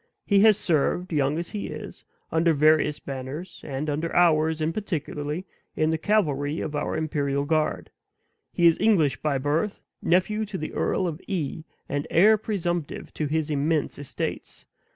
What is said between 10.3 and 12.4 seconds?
to the Earl of E., and heir